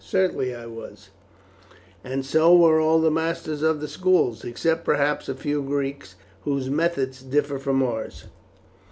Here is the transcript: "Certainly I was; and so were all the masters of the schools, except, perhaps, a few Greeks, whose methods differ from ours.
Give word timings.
"Certainly 0.03 0.55
I 0.55 0.65
was; 0.65 1.09
and 2.03 2.25
so 2.25 2.55
were 2.55 2.79
all 2.81 2.99
the 3.01 3.11
masters 3.11 3.61
of 3.61 3.81
the 3.81 3.87
schools, 3.87 4.43
except, 4.43 4.83
perhaps, 4.83 5.29
a 5.29 5.35
few 5.35 5.61
Greeks, 5.61 6.15
whose 6.41 6.71
methods 6.71 7.21
differ 7.21 7.59
from 7.59 7.83
ours. 7.83 8.23